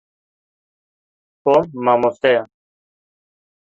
[1.43, 2.43] Tom mamoste ye.